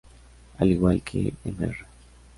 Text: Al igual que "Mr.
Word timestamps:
Al 0.57 0.71
igual 0.71 1.03
que 1.03 1.31
"Mr. 1.43 1.75